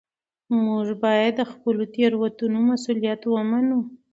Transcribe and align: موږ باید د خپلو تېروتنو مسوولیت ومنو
موږ 0.65 0.87
باید 1.03 1.33
د 1.39 1.41
خپلو 1.51 1.83
تېروتنو 1.93 2.57
مسوولیت 2.69 3.21
ومنو 3.25 3.79